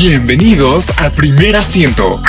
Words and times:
Bienvenidos 0.00 0.92
a 0.96 1.10
Primer 1.10 1.56
Asiento. 1.56 2.22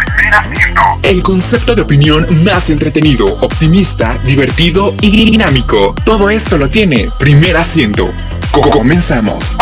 El 1.04 1.21
concepto 1.21 1.75
de 1.75 1.83
opinión 1.83 2.25
más 2.43 2.71
entretenido, 2.71 3.35
optimista, 3.42 4.17
divertido 4.25 4.95
y 5.01 5.30
dinámico. 5.30 5.93
Todo 6.03 6.32
esto 6.32 6.58
lo 6.58 6.67
tiene 6.67 7.11
Primer 7.19 7.58
Asiento. 7.58 8.11
Comenzamos. 8.52 9.55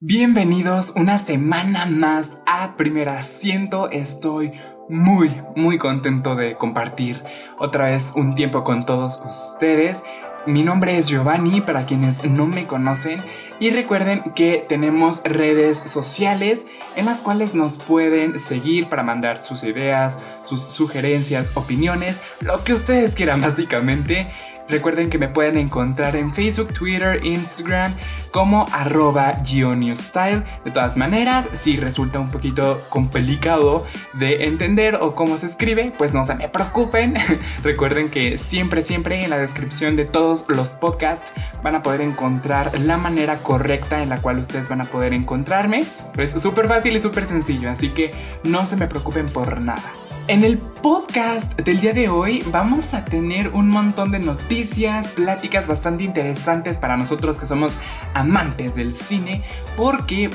Bienvenidos 0.00 0.94
una 0.96 1.18
semana 1.18 1.84
más 1.84 2.38
a 2.46 2.74
Primer 2.78 3.10
Asiento. 3.10 3.90
Estoy 3.90 4.50
muy, 4.88 5.30
muy 5.56 5.76
contento 5.76 6.36
de 6.36 6.56
compartir 6.56 7.22
otra 7.58 7.88
vez 7.90 8.12
un 8.16 8.34
tiempo 8.34 8.64
con 8.64 8.86
todos 8.86 9.20
ustedes. 9.26 10.04
Mi 10.46 10.62
nombre 10.62 10.96
es 10.96 11.08
Giovanni 11.08 11.60
para 11.60 11.84
quienes 11.84 12.24
no 12.24 12.46
me 12.46 12.66
conocen 12.66 13.22
y 13.58 13.70
recuerden 13.70 14.32
que 14.34 14.64
tenemos 14.66 15.22
redes 15.22 15.78
sociales 15.78 16.64
en 16.96 17.04
las 17.04 17.20
cuales 17.20 17.54
nos 17.54 17.76
pueden 17.76 18.40
seguir 18.40 18.88
para 18.88 19.02
mandar 19.02 19.38
sus 19.38 19.64
ideas, 19.64 20.18
sus 20.42 20.62
sugerencias, 20.62 21.52
opiniones, 21.56 22.22
lo 22.40 22.64
que 22.64 22.72
ustedes 22.72 23.14
quieran 23.14 23.40
básicamente. 23.42 24.30
Recuerden 24.66 25.10
que 25.10 25.18
me 25.18 25.28
pueden 25.28 25.58
encontrar 25.58 26.16
en 26.16 26.32
Facebook, 26.32 26.72
Twitter, 26.72 27.22
Instagram 27.22 27.94
como 28.30 28.66
arroba 28.72 29.42
Style. 29.44 30.42
De 30.64 30.70
todas 30.70 30.96
maneras, 30.96 31.48
si 31.52 31.76
resulta 31.76 32.18
un 32.18 32.30
poquito 32.30 32.82
complicado 32.88 33.84
de 34.14 34.44
entender 34.44 34.98
o 35.00 35.14
cómo 35.14 35.38
se 35.38 35.46
escribe, 35.46 35.92
pues 35.96 36.14
no 36.14 36.24
se 36.24 36.34
me 36.34 36.48
preocupen. 36.48 37.16
Recuerden 37.62 38.10
que 38.10 38.38
siempre, 38.38 38.82
siempre 38.82 39.24
en 39.24 39.30
la 39.30 39.38
descripción 39.38 39.96
de 39.96 40.04
todos 40.04 40.44
los 40.48 40.72
podcasts 40.72 41.32
van 41.62 41.74
a 41.74 41.82
poder 41.82 42.00
encontrar 42.00 42.78
la 42.80 42.96
manera 42.96 43.38
correcta 43.38 44.02
en 44.02 44.08
la 44.08 44.20
cual 44.20 44.38
ustedes 44.38 44.68
van 44.68 44.80
a 44.80 44.84
poder 44.84 45.12
encontrarme. 45.14 45.84
Es 46.16 46.30
súper 46.40 46.68
fácil 46.68 46.94
y 46.96 47.00
súper 47.00 47.26
sencillo, 47.26 47.70
así 47.70 47.90
que 47.90 48.12
no 48.44 48.66
se 48.66 48.76
me 48.76 48.86
preocupen 48.86 49.26
por 49.26 49.60
nada. 49.60 49.92
En 50.28 50.44
el 50.44 50.58
podcast 50.58 51.58
del 51.60 51.80
día 51.80 51.92
de 51.92 52.08
hoy 52.08 52.42
vamos 52.52 52.94
a 52.94 53.04
tener 53.04 53.48
un 53.48 53.68
montón 53.68 54.12
de 54.12 54.20
noticias, 54.20 55.08
pláticas 55.08 55.66
bastante 55.66 56.04
interesantes 56.04 56.78
para 56.78 56.96
nosotros 56.96 57.38
que 57.38 57.46
somos 57.46 57.78
amantes 58.14 58.76
del 58.76 58.92
cine, 58.92 59.42
porque 59.76 60.30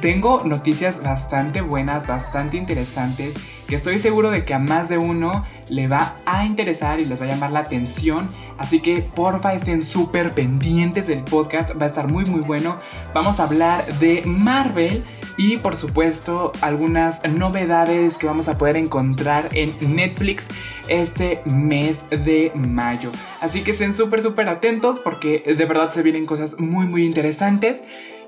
tengo 0.00 0.42
noticias 0.44 1.02
bastante 1.02 1.60
buenas, 1.60 2.06
bastante 2.06 2.56
interesantes, 2.56 3.34
que 3.66 3.74
estoy 3.74 3.98
seguro 3.98 4.30
de 4.30 4.44
que 4.44 4.54
a 4.54 4.58
más 4.58 4.88
de 4.88 4.98
uno 4.98 5.44
le 5.68 5.88
va 5.88 6.16
a 6.24 6.46
interesar 6.46 7.00
y 7.00 7.04
les 7.04 7.20
va 7.20 7.26
a 7.26 7.28
llamar 7.28 7.50
la 7.50 7.60
atención. 7.60 8.28
Así 8.56 8.80
que 8.80 9.02
porfa 9.02 9.52
estén 9.52 9.82
súper 9.82 10.32
pendientes 10.32 11.06
del 11.06 11.22
podcast, 11.22 11.70
va 11.80 11.84
a 11.84 11.86
estar 11.86 12.08
muy 12.08 12.24
muy 12.24 12.40
bueno. 12.40 12.78
Vamos 13.14 13.40
a 13.40 13.44
hablar 13.44 13.86
de 13.98 14.22
Marvel 14.24 15.04
y 15.36 15.58
por 15.58 15.76
supuesto 15.76 16.52
algunas 16.60 17.26
novedades 17.28 18.18
que 18.18 18.26
vamos 18.26 18.48
a 18.48 18.58
poder 18.58 18.76
encontrar 18.76 19.50
en 19.52 19.76
Netflix 19.94 20.48
este 20.88 21.42
mes 21.44 22.04
de 22.10 22.52
mayo. 22.54 23.10
Así 23.40 23.62
que 23.62 23.72
estén 23.72 23.92
súper 23.92 24.22
súper 24.22 24.48
atentos 24.48 24.98
porque 24.98 25.42
de 25.46 25.64
verdad 25.64 25.90
se 25.90 26.02
vienen 26.02 26.26
cosas 26.26 26.58
muy 26.58 26.86
muy 26.86 27.04
interesantes. 27.04 27.84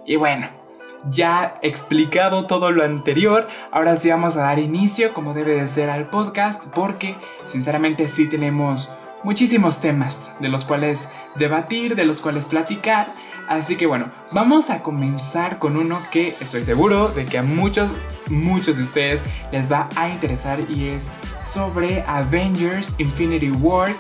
Y 0.06 0.16
bueno, 0.16 0.59
ya 1.08 1.58
explicado 1.62 2.46
todo 2.46 2.70
lo 2.70 2.84
anterior, 2.84 3.48
ahora 3.70 3.96
sí 3.96 4.10
vamos 4.10 4.36
a 4.36 4.42
dar 4.42 4.58
inicio 4.58 5.12
como 5.12 5.34
debe 5.34 5.54
de 5.54 5.66
ser 5.66 5.90
al 5.90 6.06
podcast 6.08 6.66
porque 6.74 7.14
sinceramente 7.44 8.08
sí 8.08 8.28
tenemos 8.28 8.90
muchísimos 9.22 9.80
temas 9.80 10.34
de 10.40 10.48
los 10.48 10.64
cuales 10.64 11.08
debatir, 11.36 11.94
de 11.94 12.04
los 12.04 12.20
cuales 12.20 12.46
platicar. 12.46 13.12
Así 13.48 13.76
que 13.76 13.86
bueno, 13.86 14.10
vamos 14.30 14.70
a 14.70 14.82
comenzar 14.82 15.58
con 15.58 15.76
uno 15.76 16.00
que 16.12 16.28
estoy 16.40 16.62
seguro 16.62 17.08
de 17.08 17.26
que 17.26 17.38
a 17.38 17.42
muchos, 17.42 17.90
muchos 18.28 18.76
de 18.76 18.84
ustedes 18.84 19.20
les 19.50 19.70
va 19.70 19.88
a 19.96 20.08
interesar 20.08 20.60
y 20.68 20.88
es 20.88 21.08
sobre 21.40 22.02
Avengers 22.06 22.94
Infinity 22.98 23.50
War. 23.50 23.92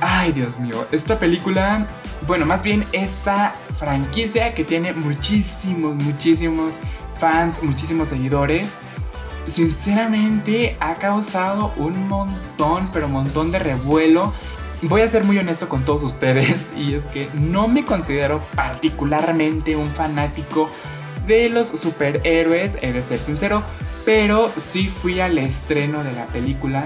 Ay, 0.00 0.32
Dios 0.32 0.58
mío, 0.58 0.86
esta 0.90 1.18
película, 1.18 1.86
bueno, 2.26 2.46
más 2.46 2.62
bien 2.62 2.84
esta 2.92 3.54
franquicia 3.76 4.50
que 4.50 4.64
tiene 4.64 4.92
muchísimos, 4.92 5.94
muchísimos 5.94 6.80
fans, 7.18 7.62
muchísimos 7.62 8.08
seguidores. 8.08 8.74
Sinceramente 9.46 10.76
ha 10.80 10.94
causado 10.94 11.72
un 11.76 12.08
montón, 12.08 12.90
pero 12.92 13.08
montón 13.08 13.52
de 13.52 13.58
revuelo. 13.58 14.32
Voy 14.82 15.02
a 15.02 15.08
ser 15.08 15.24
muy 15.24 15.38
honesto 15.38 15.68
con 15.68 15.84
todos 15.84 16.02
ustedes 16.02 16.66
y 16.76 16.94
es 16.94 17.04
que 17.04 17.28
no 17.34 17.68
me 17.68 17.84
considero 17.84 18.42
particularmente 18.54 19.76
un 19.76 19.90
fanático 19.90 20.70
de 21.26 21.48
los 21.48 21.68
superhéroes, 21.68 22.78
he 22.82 22.92
de 22.92 23.02
ser 23.02 23.18
sincero, 23.18 23.62
pero 24.04 24.50
sí 24.56 24.88
fui 24.88 25.20
al 25.20 25.38
estreno 25.38 26.04
de 26.04 26.12
la 26.12 26.26
película 26.26 26.84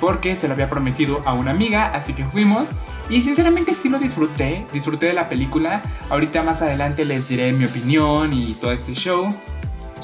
porque 0.00 0.36
se 0.36 0.48
lo 0.48 0.54
había 0.54 0.68
prometido 0.68 1.22
a 1.24 1.34
una 1.34 1.50
amiga, 1.50 1.90
así 1.94 2.12
que 2.12 2.24
fuimos. 2.24 2.68
Y 3.10 3.22
sinceramente 3.22 3.74
sí 3.74 3.88
lo 3.88 3.98
disfruté, 3.98 4.66
disfruté 4.72 5.06
de 5.06 5.14
la 5.14 5.28
película. 5.28 5.82
Ahorita 6.10 6.42
más 6.42 6.62
adelante 6.62 7.04
les 7.04 7.28
diré 7.28 7.52
mi 7.52 7.64
opinión 7.64 8.32
y 8.32 8.54
todo 8.54 8.72
este 8.72 8.94
show. 8.94 9.34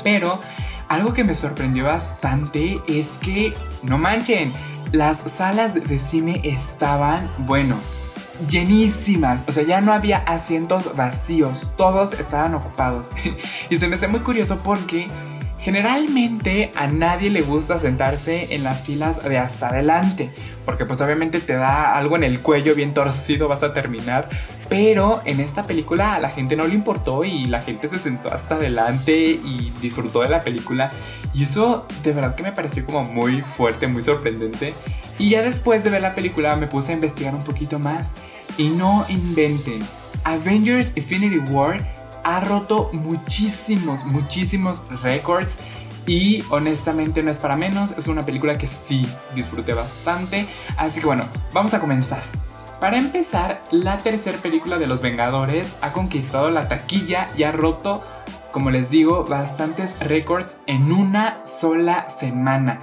Pero 0.03 0.41
algo 0.88 1.12
que 1.12 1.25
me 1.25 1.34
sorprendió 1.34 1.84
bastante 1.84 2.81
es 2.88 3.19
que, 3.19 3.55
no 3.82 3.99
manchen, 3.99 4.53
las 4.93 5.19
salas 5.31 5.75
de 5.75 5.99
cine 5.99 6.41
estaban, 6.44 7.28
bueno, 7.38 7.76
llenísimas. 8.49 9.44
O 9.49 9.53
sea, 9.53 9.65
ya 9.65 9.81
no 9.81 9.93
había 9.93 10.19
asientos 10.19 10.97
vacíos, 10.97 11.72
todos 11.76 12.12
estaban 12.15 12.55
ocupados. 12.55 13.11
y 13.71 13.78
se 13.78 13.88
me 13.88 13.97
hace 13.97 14.09
muy 14.09 14.21
curioso 14.21 14.59
porque 14.62 15.09
Generalmente 15.64 16.72
a 16.75 16.88
nadie 16.88 17.30
le 17.30 17.41
gusta 17.41 17.78
sentarse 17.78 18.54
en 18.54 18.64
las 18.64 18.82
filas 18.82 19.25
de 19.25 19.38
hasta 19.38 19.69
adelante, 19.69 20.28
porque 20.66 20.84
pues 20.84 21.00
obviamente 21.00 21.41
te 21.41 21.54
da 21.54 21.97
algo 21.97 22.16
en 22.16 22.22
el 22.22 22.41
cuello 22.41 22.75
bien 22.75 22.92
torcido, 22.92 23.48
vas 23.48 23.62
a 23.62 23.72
terminar. 23.72 24.28
Pero 24.69 25.22
en 25.25 25.41
esta 25.41 25.62
película 25.62 26.16
a 26.16 26.20
la 26.20 26.28
gente 26.28 26.54
no 26.54 26.66
le 26.66 26.75
importó 26.75 27.25
y 27.25 27.47
la 27.47 27.62
gente 27.62 27.88
se 27.88 27.98
sentó 27.98 28.30
hasta 28.30 28.56
adelante 28.56 29.16
y 29.16 29.72
disfrutó 29.80 30.20
de 30.20 30.28
la 30.28 30.41
película. 30.41 30.91
Y 31.32 31.44
eso 31.44 31.86
de 32.02 32.12
verdad 32.12 32.34
que 32.34 32.42
me 32.42 32.52
pareció 32.52 32.84
como 32.84 33.02
muy 33.02 33.41
fuerte, 33.41 33.86
muy 33.86 34.02
sorprendente. 34.02 34.75
Y 35.19 35.31
ya 35.31 35.42
después 35.42 35.82
de 35.82 35.88
ver 35.88 36.02
la 36.02 36.14
película 36.14 36.56
me 36.56 36.66
puse 36.66 36.92
a 36.92 36.96
investigar 36.96 37.34
un 37.34 37.42
poquito 37.42 37.78
más. 37.78 38.12
Y 38.58 38.69
no 38.69 39.06
inventen. 39.08 39.82
Avengers 40.25 40.92
Infinity 40.94 41.38
War 41.38 41.78
ha 42.24 42.40
roto 42.40 42.90
muchísimos, 42.92 44.04
muchísimos 44.04 44.82
récords. 45.02 45.56
Y 46.06 46.44
honestamente 46.50 47.22
no 47.22 47.30
es 47.30 47.38
para 47.38 47.56
menos, 47.56 47.92
es 47.92 48.08
una 48.08 48.26
película 48.26 48.58
que 48.58 48.66
sí 48.66 49.06
disfruté 49.34 49.72
bastante. 49.72 50.46
Así 50.76 51.00
que 51.00 51.06
bueno, 51.06 51.24
vamos 51.52 51.72
a 51.72 51.80
comenzar. 51.80 52.22
Para 52.80 52.98
empezar, 52.98 53.62
la 53.70 53.96
tercera 53.96 54.36
película 54.36 54.78
de 54.78 54.86
Los 54.86 55.00
Vengadores 55.00 55.76
ha 55.80 55.92
conquistado 55.92 56.50
la 56.50 56.68
taquilla 56.68 57.28
y 57.34 57.44
ha 57.44 57.52
roto, 57.52 58.04
como 58.52 58.70
les 58.70 58.90
digo, 58.90 59.24
bastantes 59.24 59.98
récords 60.00 60.60
en 60.66 60.92
una 60.92 61.40
sola 61.46 62.10
semana. 62.10 62.82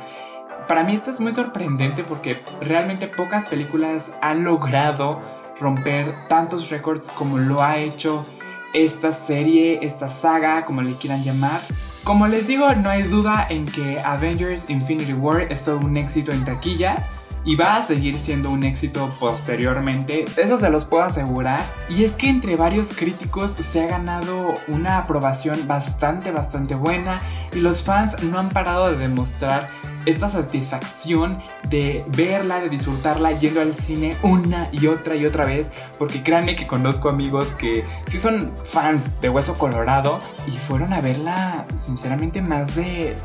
Para 0.67 0.83
mí 0.83 0.93
esto 0.93 1.11
es 1.11 1.19
muy 1.19 1.31
sorprendente 1.31 2.03
porque 2.03 2.43
realmente 2.61 3.07
pocas 3.07 3.45
películas 3.45 4.11
han 4.21 4.43
logrado 4.43 5.21
romper 5.59 6.27
tantos 6.27 6.69
récords 6.71 7.11
como 7.11 7.37
lo 7.37 7.61
ha 7.61 7.77
hecho 7.77 8.25
esta 8.73 9.13
serie, 9.13 9.79
esta 9.81 10.07
saga, 10.07 10.65
como 10.65 10.81
le 10.81 10.93
quieran 10.93 11.23
llamar. 11.23 11.61
Como 12.03 12.27
les 12.27 12.47
digo, 12.47 12.73
no 12.75 12.89
hay 12.89 13.03
duda 13.03 13.45
en 13.49 13.65
que 13.65 13.99
Avengers 13.99 14.69
Infinity 14.69 15.13
War 15.13 15.41
es 15.51 15.65
todo 15.65 15.77
un 15.77 15.97
éxito 15.97 16.31
en 16.31 16.43
taquillas 16.43 17.07
y 17.43 17.55
va 17.55 17.77
a 17.77 17.83
seguir 17.83 18.19
siendo 18.19 18.49
un 18.49 18.63
éxito 18.63 19.15
posteriormente, 19.19 20.25
eso 20.37 20.57
se 20.57 20.69
los 20.69 20.85
puedo 20.85 21.03
asegurar. 21.03 21.61
Y 21.89 22.03
es 22.03 22.13
que 22.13 22.29
entre 22.29 22.55
varios 22.55 22.93
críticos 22.93 23.51
se 23.51 23.81
ha 23.81 23.87
ganado 23.87 24.53
una 24.67 24.99
aprobación 24.99 25.67
bastante, 25.67 26.31
bastante 26.31 26.75
buena 26.75 27.21
y 27.53 27.59
los 27.59 27.83
fans 27.83 28.21
no 28.23 28.39
han 28.39 28.49
parado 28.49 28.91
de 28.91 28.97
demostrar 28.97 29.69
esta 30.05 30.29
satisfacción 30.29 31.39
de 31.69 32.03
verla, 32.15 32.59
de 32.59 32.69
disfrutarla 32.69 33.31
yendo 33.31 33.61
al 33.61 33.73
cine 33.73 34.15
una 34.23 34.69
y 34.71 34.87
otra 34.87 35.15
y 35.15 35.25
otra 35.25 35.45
vez, 35.45 35.71
porque 35.97 36.23
créanme 36.23 36.55
que 36.55 36.67
conozco 36.67 37.09
amigos 37.09 37.53
que 37.53 37.85
sí 38.05 38.19
son 38.19 38.51
fans 38.63 39.21
de 39.21 39.29
Hueso 39.29 39.57
Colorado 39.57 40.19
y 40.47 40.51
fueron 40.51 40.93
a 40.93 41.01
verla 41.01 41.65
sinceramente 41.77 42.41
más 42.41 42.75
de 42.75 43.15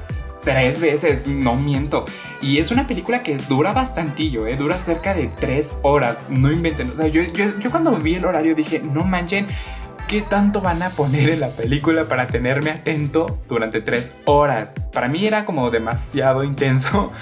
tres 0.43 0.79
veces, 0.79 1.27
no 1.27 1.57
miento. 1.57 2.05
Y 2.41 2.59
es 2.59 2.71
una 2.71 2.87
película 2.87 3.23
que 3.23 3.37
dura 3.37 3.73
bastantillo, 3.73 4.47
¿eh? 4.47 4.57
dura 4.57 4.79
cerca 4.79 5.13
de 5.13 5.27
tres 5.27 5.77
horas, 5.83 6.21
no 6.29 6.53
inventen. 6.53 6.89
O 6.89 6.95
sea, 6.95 7.09
yo, 7.09 7.23
yo, 7.23 7.59
yo 7.59 7.71
cuando 7.71 7.91
vi 7.97 8.15
el 8.15 8.25
horario 8.25 8.55
dije, 8.55 8.81
no 8.81 9.03
manchen, 9.03 9.49
¿qué 10.07 10.23
tanto 10.23 10.61
van 10.61 10.83
a 10.83 10.91
poner 10.91 11.31
en 11.31 11.41
la 11.41 11.49
película 11.49 12.07
para 12.07 12.29
tenerme 12.29 12.71
atento 12.71 13.39
durante 13.49 13.81
tres 13.81 14.17
horas? 14.25 14.75
Para 14.93 15.09
mí 15.09 15.27
era 15.27 15.45
como 15.45 15.71
demasiado 15.71 16.45
intenso. 16.45 17.13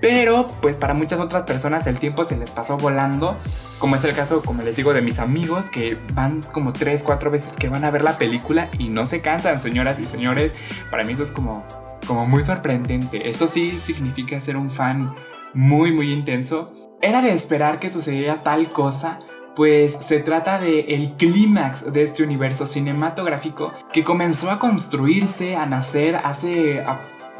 Pero 0.00 0.48
pues 0.60 0.76
para 0.76 0.94
muchas 0.94 1.20
otras 1.20 1.44
personas 1.44 1.86
el 1.86 2.00
tiempo 2.00 2.24
se 2.24 2.36
les 2.36 2.50
pasó 2.50 2.76
volando, 2.76 3.36
como 3.78 3.94
es 3.94 4.02
el 4.02 4.14
caso, 4.14 4.42
como 4.42 4.62
les 4.62 4.74
digo, 4.74 4.92
de 4.92 5.00
mis 5.00 5.20
amigos 5.20 5.70
que 5.70 5.96
van 6.14 6.42
como 6.42 6.72
3, 6.72 7.04
4 7.04 7.30
veces 7.30 7.56
que 7.56 7.68
van 7.68 7.84
a 7.84 7.90
ver 7.92 8.02
la 8.02 8.18
película 8.18 8.68
y 8.78 8.88
no 8.88 9.06
se 9.06 9.20
cansan, 9.20 9.62
señoras 9.62 10.00
y 10.00 10.08
señores. 10.08 10.52
Para 10.90 11.04
mí 11.04 11.12
eso 11.12 11.22
es 11.22 11.30
como, 11.30 11.64
como 12.08 12.26
muy 12.26 12.42
sorprendente. 12.42 13.30
Eso 13.30 13.46
sí 13.46 13.78
significa 13.78 14.40
ser 14.40 14.56
un 14.56 14.72
fan 14.72 15.14
muy, 15.54 15.92
muy 15.92 16.12
intenso. 16.12 16.72
Era 17.00 17.22
de 17.22 17.32
esperar 17.32 17.78
que 17.78 17.88
sucediera 17.88 18.42
tal 18.42 18.72
cosa, 18.72 19.20
pues 19.54 19.98
se 20.00 20.20
trata 20.20 20.58
de 20.58 20.80
el 20.94 21.12
clímax 21.12 21.92
de 21.92 22.02
este 22.02 22.22
universo 22.22 22.66
cinematográfico 22.66 23.72
que 23.92 24.04
comenzó 24.04 24.50
a 24.50 24.58
construirse, 24.58 25.56
a 25.56 25.66
nacer 25.66 26.16
hace 26.16 26.82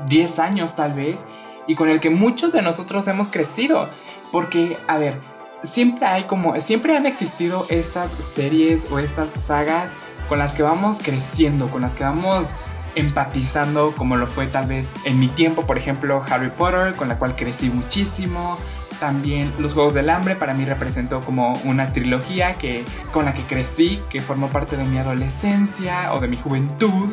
10 0.07 0.39
años 0.39 0.77
tal 0.77 0.93
vez, 0.93 1.25
y 1.67 1.75
con 1.75 1.89
el 1.89 2.01
que 2.01 2.11
muchos 2.11 2.53
de 2.53 2.63
nosotros 2.63 3.07
hemos 3.09 3.29
crecido. 3.29 3.89
Porque, 4.31 4.77
a 4.89 4.99
ver, 4.99 5.21
siempre 5.63 6.07
hay 6.07 6.25
como, 6.25 6.59
siempre 6.61 6.97
han 6.97 7.07
existido 7.07 7.67
estas 7.69 8.11
series 8.11 8.91
o 8.91 8.99
estas 8.99 9.31
sagas 9.43 9.93
con 10.29 10.39
las 10.39 10.55
que 10.55 10.63
vamos 10.63 11.01
creciendo, 11.03 11.71
con 11.71 11.83
las 11.83 11.95
que 11.95 12.05
vamos 12.05 12.55
empatizando, 12.95 13.95
como 13.97 14.17
lo 14.17 14.27
fue 14.27 14.47
tal 14.47 14.67
vez 14.67 14.93
en 15.05 15.19
mi 15.19 15.29
tiempo, 15.29 15.67
por 15.67 15.79
ejemplo, 15.79 16.23
Harry 16.29 16.51
Potter, 16.51 16.95
con 16.95 17.09
la 17.09 17.19
cual 17.19 17.37
crecí 17.37 17.71
muchísimo. 17.71 18.59
También 19.03 19.53
Los 19.59 19.75
Juegos 19.75 19.95
del 19.95 20.09
Hambre 20.11 20.37
para 20.37 20.55
mí 20.55 20.65
representó 20.65 21.23
como 21.23 21.55
una 21.65 21.93
trilogía 21.93 22.55
que, 22.55 22.85
con 23.11 23.25
la 23.25 23.35
que 23.35 23.43
crecí, 23.43 24.01
que 24.09 24.21
formó 24.21 24.47
parte 24.47 24.77
de 24.77 24.85
mi 24.85 24.97
adolescencia 24.97 26.15
o 26.15 26.21
de 26.21 26.29
mi 26.29 26.37
juventud, 26.37 27.09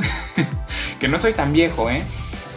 que 0.99 1.07
no 1.07 1.17
soy 1.17 1.33
tan 1.33 1.51
viejo, 1.51 1.89
¿eh? 1.89 2.03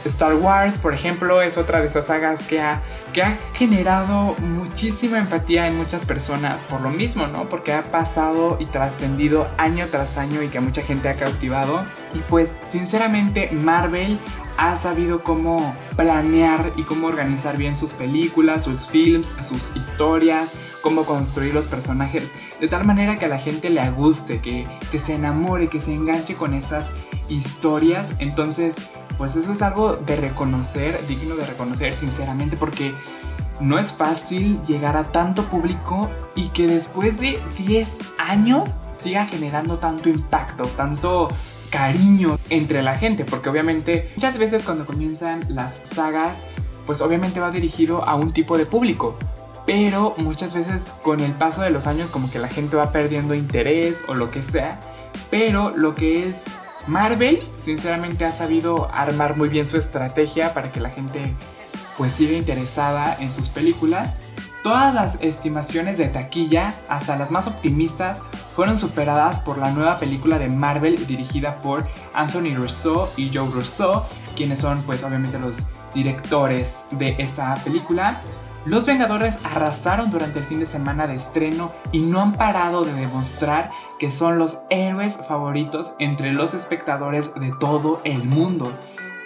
Star 0.05 0.34
Wars, 0.34 0.79
por 0.79 0.93
ejemplo, 0.93 1.40
es 1.40 1.56
otra 1.56 1.81
de 1.81 1.87
esas 1.87 2.06
sagas 2.06 2.44
que 2.44 2.61
ha, 2.61 2.82
que 3.14 3.23
ha 3.23 3.38
generado 3.55 4.34
muchísima 4.40 5.19
empatía 5.19 5.67
en 5.67 5.79
muchas 5.79 6.05
personas 6.05 6.62
por 6.64 6.82
lo 6.82 6.90
mismo, 6.90 7.26
¿no? 7.26 7.44
Porque 7.44 7.73
ha 7.73 7.84
pasado 7.84 8.58
y 8.61 8.67
trascendido 8.67 9.49
año 9.56 9.87
tras 9.90 10.19
año 10.19 10.43
y 10.43 10.49
que 10.49 10.61
mucha 10.61 10.82
gente 10.82 11.08
ha 11.08 11.14
cautivado. 11.14 11.84
Y 12.12 12.19
pues, 12.29 12.55
sinceramente, 12.62 13.49
Marvel 13.52 14.19
ha 14.56 14.76
sabido 14.76 15.22
cómo 15.22 15.75
planear 15.96 16.72
y 16.76 16.82
cómo 16.82 17.06
organizar 17.06 17.56
bien 17.56 17.76
sus 17.76 17.93
películas, 17.93 18.64
sus 18.64 18.88
films, 18.88 19.32
sus 19.43 19.75
historias, 19.76 20.52
cómo 20.81 21.04
construir 21.04 21.54
los 21.54 21.66
personajes, 21.66 22.32
de 22.60 22.69
tal 22.69 22.84
manera 22.84 23.19
que 23.19 23.26
a 23.26 23.28
la 23.28 23.38
gente 23.38 23.70
le 23.70 23.90
guste, 23.90 24.38
que, 24.38 24.66
que 24.90 24.99
se 24.99 25.14
enamore, 25.14 25.69
que 25.69 25.81
se 25.81 25.94
enganche 25.94 26.34
con 26.34 26.54
estas 26.54 26.90
historias. 27.28 28.12
Entonces, 28.19 28.76
pues 29.19 29.37
eso 29.37 29.52
es 29.52 29.62
algo 29.62 29.96
de 29.96 30.16
reconocer, 30.16 31.06
digno 31.06 31.37
de 31.37 31.46
reconocer 31.46 31.96
sinceramente, 31.96 32.56
porque 32.56 32.93
no 33.60 33.78
es 33.78 33.93
fácil 33.93 34.62
llegar 34.64 34.96
a 34.96 35.05
tanto 35.05 35.44
público 35.44 36.10
y 36.34 36.48
que 36.48 36.66
después 36.66 37.20
de 37.20 37.40
10 37.58 37.98
años 38.19 38.75
siga 38.93 39.25
generando 39.26 39.78
tanto 39.78 40.08
impacto, 40.08 40.64
tanto 40.64 41.28
cariño 41.72 42.38
entre 42.50 42.82
la 42.82 42.94
gente, 42.94 43.24
porque 43.24 43.48
obviamente 43.48 44.12
muchas 44.14 44.38
veces 44.38 44.64
cuando 44.64 44.86
comienzan 44.86 45.42
las 45.48 45.80
sagas, 45.86 46.44
pues 46.86 47.00
obviamente 47.00 47.40
va 47.40 47.50
dirigido 47.50 48.06
a 48.06 48.14
un 48.14 48.32
tipo 48.32 48.58
de 48.58 48.66
público, 48.66 49.16
pero 49.66 50.14
muchas 50.19 50.54
veces 50.54 50.92
con 51.02 51.20
el 51.20 51.32
paso 51.32 51.62
de 51.62 51.70
los 51.70 51.86
años 51.86 52.10
como 52.10 52.30
que 52.30 52.38
la 52.38 52.48
gente 52.48 52.76
va 52.76 52.92
perdiendo 52.92 53.34
interés 53.34 54.02
o 54.06 54.14
lo 54.14 54.30
que 54.30 54.42
sea, 54.42 54.78
pero 55.30 55.72
lo 55.74 55.94
que 55.94 56.28
es 56.28 56.44
Marvel 56.86 57.42
sinceramente 57.56 58.26
ha 58.26 58.32
sabido 58.32 58.90
armar 58.92 59.36
muy 59.36 59.48
bien 59.48 59.66
su 59.66 59.78
estrategia 59.78 60.52
para 60.52 60.70
que 60.72 60.80
la 60.80 60.90
gente 60.90 61.34
pues 61.96 62.12
siga 62.12 62.36
interesada 62.36 63.16
en 63.19 63.32
sus 63.32 63.48
películas. 63.48 64.20
Todas 64.62 64.94
las 64.94 65.18
estimaciones 65.20 65.98
de 65.98 66.06
taquilla, 66.06 66.74
hasta 66.88 67.16
las 67.16 67.32
más 67.32 67.48
optimistas, 67.48 68.20
fueron 68.54 68.78
superadas 68.78 69.40
por 69.40 69.58
la 69.58 69.72
nueva 69.72 69.96
película 69.96 70.38
de 70.38 70.48
Marvel 70.48 71.04
dirigida 71.08 71.60
por 71.60 71.88
Anthony 72.14 72.54
Russo 72.54 73.12
y 73.16 73.32
Joe 73.34 73.50
Russo, 73.50 74.06
quienes 74.36 74.60
son 74.60 74.82
pues 74.82 75.02
obviamente 75.02 75.40
los 75.40 75.66
directores 75.92 76.84
de 76.92 77.16
esta 77.18 77.54
película. 77.64 78.20
Los 78.64 78.86
Vengadores 78.86 79.40
arrasaron 79.42 80.12
durante 80.12 80.38
el 80.38 80.44
fin 80.44 80.60
de 80.60 80.66
semana 80.66 81.08
de 81.08 81.14
estreno 81.14 81.72
y 81.90 82.02
no 82.02 82.20
han 82.20 82.34
parado 82.34 82.84
de 82.84 82.94
demostrar 82.94 83.72
que 83.98 84.12
son 84.12 84.38
los 84.38 84.60
héroes 84.70 85.18
favoritos 85.26 85.94
entre 85.98 86.30
los 86.30 86.54
espectadores 86.54 87.34
de 87.34 87.52
todo 87.58 88.00
el 88.04 88.22
mundo. 88.22 88.72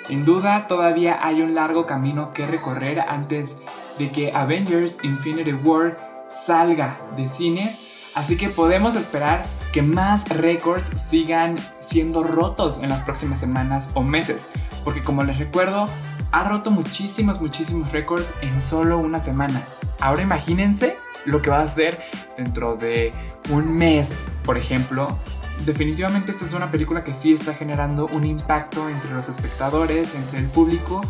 Sin 0.03 0.25
duda, 0.25 0.67
todavía 0.67 1.19
hay 1.23 1.43
un 1.43 1.55
largo 1.55 1.85
camino 1.85 2.33
que 2.33 2.47
recorrer 2.47 3.01
antes 3.01 3.59
de 3.99 4.11
que 4.11 4.33
Avengers 4.33 4.99
Infinity 5.03 5.53
War 5.53 6.25
salga 6.29 6.99
de 7.17 7.29
cines, 7.29 8.11
así 8.15 8.37
que 8.37 8.49
podemos 8.49 8.97
esperar 8.97 9.45
que 9.73 9.83
más 9.83 10.29
récords 10.29 10.91
sigan 11.01 11.57
siendo 11.79 12.23
rotos 12.23 12.79
en 12.83 12.89
las 12.89 13.03
próximas 13.03 13.41
semanas 13.41 13.91
o 13.95 14.03
meses, 14.03 14.49
porque 14.85 15.03
como 15.03 15.23
les 15.23 15.39
recuerdo, 15.39 15.87
ha 16.33 16.45
roto 16.45 16.71
muchísimos, 16.71 17.41
muchísimos 17.41 17.93
récords 17.93 18.35
en 18.43 18.61
solo 18.61 18.99
una 18.99 19.21
semana. 19.21 19.63
Ahora 20.01 20.23
imagínense 20.23 20.97
lo 21.25 21.43
que 21.43 21.51
va 21.51 21.61
a 21.61 21.65
hacer 21.65 22.03
dentro 22.37 22.77
de 22.77 23.13
un 23.51 23.77
mes, 23.77 24.25
por 24.45 24.59
ejemplo. 24.59 25.19
Definitivamente 25.65 26.31
esta 26.31 26.45
es 26.45 26.53
una 26.53 26.71
película 26.71 27.03
que 27.03 27.15
sí 27.15 27.33
está 27.33 27.55
generando 27.55 28.07
un 28.07 28.25
impacto 28.25 28.89
entre 28.89 29.15
los 29.15 29.29
espectadores, 29.29 30.15
entre 30.15 30.39
el 30.41 30.47
público 30.47 31.01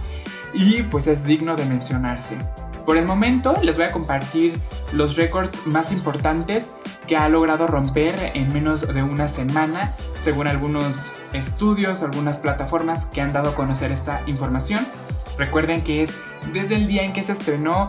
y 0.54 0.82
pues 0.84 1.06
es 1.06 1.24
digno 1.24 1.56
de 1.56 1.64
mencionarse. 1.66 2.36
Por 2.86 2.96
el 2.96 3.04
momento 3.04 3.56
les 3.62 3.76
voy 3.76 3.86
a 3.86 3.90
compartir 3.90 4.60
los 4.92 5.16
récords 5.16 5.66
más 5.66 5.90
importantes 5.90 6.70
que 7.08 7.16
ha 7.16 7.28
logrado 7.28 7.66
romper 7.66 8.14
en 8.34 8.52
menos 8.52 8.86
de 8.86 9.02
una 9.02 9.26
semana, 9.26 9.96
según 10.20 10.46
algunos 10.46 11.12
estudios, 11.32 12.02
algunas 12.02 12.38
plataformas 12.38 13.06
que 13.06 13.20
han 13.20 13.32
dado 13.32 13.50
a 13.50 13.54
conocer 13.56 13.90
esta 13.90 14.22
información. 14.26 14.86
Recuerden 15.36 15.82
que 15.82 16.04
es 16.04 16.20
desde 16.52 16.76
el 16.76 16.86
día 16.86 17.02
en 17.02 17.12
que 17.12 17.24
se 17.24 17.32
estrenó, 17.32 17.88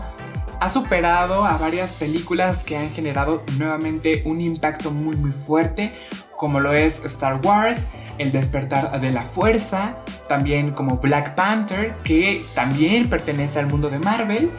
ha 0.60 0.68
superado 0.68 1.44
a 1.44 1.56
varias 1.56 1.92
películas 1.92 2.64
que 2.64 2.76
han 2.76 2.90
generado 2.90 3.44
nuevamente 3.56 4.22
un 4.26 4.40
impacto 4.40 4.90
muy 4.90 5.14
muy 5.14 5.30
fuerte, 5.30 5.92
como 6.36 6.58
lo 6.58 6.72
es 6.72 7.04
Star 7.04 7.40
Wars, 7.44 7.86
El 8.18 8.32
despertar 8.32 9.00
de 9.00 9.10
la 9.10 9.22
fuerza, 9.22 9.98
también 10.28 10.72
como 10.72 10.96
Black 10.96 11.36
Panther, 11.36 11.94
que 12.02 12.44
también 12.56 13.08
pertenece 13.08 13.60
al 13.60 13.68
mundo 13.68 13.90
de 13.90 14.00
Marvel, 14.00 14.50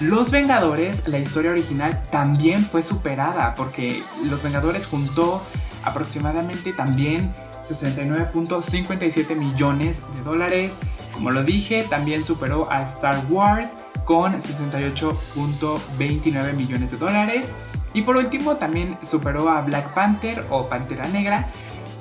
Los 0.00 0.30
Vengadores, 0.30 1.08
la 1.08 1.18
historia 1.18 1.50
original, 1.50 2.00
también 2.10 2.60
fue 2.60 2.82
superada, 2.82 3.56
porque 3.56 4.00
Los 4.30 4.44
Vengadores 4.44 4.86
juntó 4.86 5.42
aproximadamente 5.82 6.72
también 6.72 7.34
69.57 7.64 9.36
millones 9.36 10.00
de 10.14 10.22
dólares. 10.22 10.74
Como 11.12 11.30
lo 11.30 11.42
dije, 11.42 11.84
también 11.88 12.22
superó 12.24 12.70
a 12.70 12.82
Star 12.82 13.16
Wars 13.28 13.76
con 14.04 14.34
68.29 14.34 16.52
millones 16.54 16.90
de 16.90 16.98
dólares. 16.98 17.54
Y 17.92 18.02
por 18.02 18.16
último 18.16 18.56
también 18.56 18.98
superó 19.02 19.48
a 19.48 19.62
Black 19.62 19.94
Panther 19.94 20.44
o 20.50 20.68
Pantera 20.68 21.06
Negra, 21.08 21.48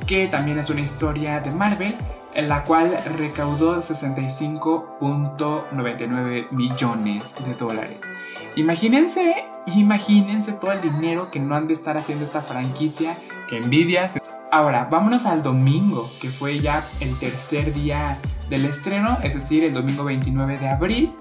que 0.08 0.28
también 0.28 0.60
es 0.60 0.70
una 0.70 0.82
historia 0.82 1.40
de 1.40 1.52
Marvel, 1.52 1.96
en 2.34 2.50
la 2.50 2.64
cual 2.64 2.98
recaudó 3.18 3.78
65.99 3.78 6.52
millones 6.52 7.36
de 7.46 7.54
dólares. 7.54 8.12
Imagínense, 8.56 9.46
imagínense 9.68 10.54
todo 10.54 10.72
el 10.72 10.82
dinero 10.82 11.30
que 11.32 11.40
no 11.40 11.56
han 11.56 11.68
de 11.68 11.74
estar 11.74 11.98
haciendo 11.98 12.24
esta 12.24 12.42
franquicia, 12.42 13.18
que 13.50 13.58
envidia. 13.58 14.10
Ahora, 14.54 14.86
vámonos 14.86 15.26
al 15.26 15.42
domingo, 15.42 16.08
que 16.22 16.30
fue 16.30 16.60
ya 16.60 16.86
el 17.00 17.18
tercer 17.18 17.74
día 17.74 18.20
del 18.52 18.66
estreno, 18.66 19.18
es 19.24 19.34
decir, 19.34 19.64
el 19.64 19.74
domingo 19.74 20.04
29 20.04 20.60
de 20.60 20.70
abril. 20.70 21.12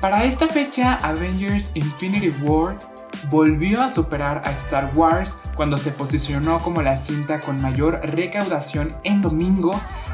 Para 0.00 0.24
esta 0.24 0.48
fecha, 0.48 0.94
Avengers 0.94 1.70
Infinity 1.74 2.30
War 2.42 2.76
volvió 3.30 3.82
a 3.82 3.88
superar 3.88 4.42
a 4.44 4.50
Star 4.50 4.90
Wars 4.96 5.38
cuando 5.54 5.78
se 5.78 5.92
posicionó 5.92 6.58
como 6.58 6.82
la 6.82 6.96
cinta 6.96 7.38
con 7.38 7.62
mayor 7.62 8.00
recaudación 8.02 8.96
en 9.04 9.22
domingo 9.22 9.70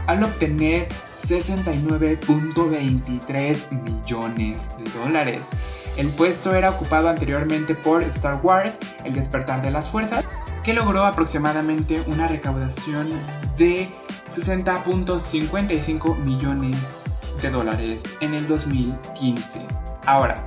al 0.06 0.22
obtener 0.22 0.88
69.23 1.18 3.80
millones 3.80 4.72
de 4.76 4.90
dólares. 4.90 5.48
El 5.96 6.08
puesto 6.08 6.54
era 6.54 6.68
ocupado 6.68 7.08
anteriormente 7.08 7.74
por 7.74 8.02
Star 8.02 8.40
Wars, 8.42 8.78
El 9.04 9.14
despertar 9.14 9.62
de 9.62 9.70
las 9.70 9.88
fuerzas, 9.88 10.28
que 10.66 10.74
logró 10.74 11.06
aproximadamente 11.06 12.02
una 12.08 12.26
recaudación 12.26 13.08
de 13.56 13.88
60.55 14.28 16.18
millones 16.18 16.98
de 17.40 17.50
dólares 17.50 18.18
en 18.20 18.34
el 18.34 18.48
2015. 18.48 19.60
Ahora, 20.06 20.44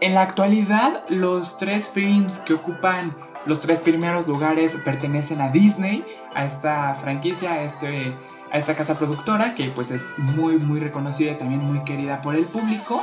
en 0.00 0.14
la 0.14 0.22
actualidad, 0.22 1.04
los 1.08 1.58
tres 1.58 1.88
films 1.88 2.40
que 2.40 2.54
ocupan 2.54 3.16
los 3.46 3.60
tres 3.60 3.80
primeros 3.80 4.28
lugares 4.28 4.76
pertenecen 4.84 5.40
a 5.40 5.50
Disney, 5.50 6.04
a 6.34 6.44
esta 6.44 6.94
franquicia, 6.96 7.52
a, 7.52 7.62
este, 7.62 8.14
a 8.52 8.58
esta 8.58 8.74
casa 8.74 8.98
productora, 8.98 9.54
que 9.54 9.70
pues 9.70 9.90
es 9.90 10.18
muy 10.18 10.58
muy 10.58 10.80
reconocida 10.80 11.32
y 11.32 11.36
también 11.36 11.62
muy 11.62 11.84
querida 11.84 12.22
por 12.22 12.34
el 12.34 12.44
público. 12.44 13.02